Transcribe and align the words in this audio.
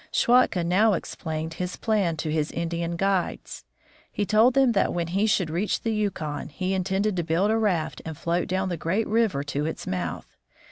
Schwatka 0.11 0.63
now 0.63 0.93
explained 0.93 1.53
his 1.53 1.75
plan 1.77 2.17
to 2.17 2.31
his 2.31 2.51
Indian 2.53 2.95
guides. 2.95 3.65
He 4.11 4.25
told 4.25 4.55
them 4.55 4.71
that 4.71 4.91
when 4.91 5.05
he 5.09 5.27
should 5.27 5.51
reach 5.51 5.81
the 5.83 5.93
Yukon, 5.93 6.49
he 6.49 6.73
intended 6.73 7.15
to 7.17 7.23
build 7.23 7.51
a 7.51 7.57
raft 7.59 8.01
and 8.03 8.17
float 8.17 8.47
down 8.47 8.69
the 8.69 8.77
great 8.77 9.05
river 9.05 9.43
to 9.43 9.67
its 9.67 9.85
mouth. 9.85 10.35